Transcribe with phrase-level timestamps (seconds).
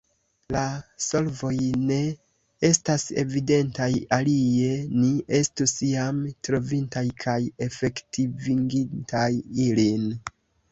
[0.53, 0.61] La
[1.07, 1.51] solvoj
[1.89, 1.97] ne
[2.69, 3.89] estas evidentaj,
[4.19, 7.39] alie ni estus jam trovintaj kaj
[7.69, 9.31] efektivigintaj
[9.71, 10.13] ilin.